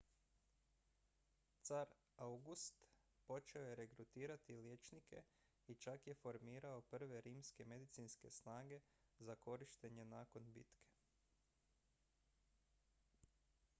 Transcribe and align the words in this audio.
car 1.67 1.89
august 2.27 2.79
počeo 3.25 3.61
je 3.65 3.75
regrutirati 3.79 4.53
liječnike 4.55 5.21
i 5.67 5.75
čak 5.75 6.07
je 6.07 6.15
formirao 6.21 6.81
prve 6.95 7.21
rimske 7.21 7.65
medicinske 7.65 8.31
snage 8.31 8.79
za 9.19 9.35
korištenje 9.35 10.05
nakon 10.15 10.51
bitke 10.53 10.89